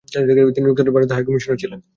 [0.55, 1.79] তিনি যুক্তরাজ্যে ভারতের হাই কমিশনার ছিলেন।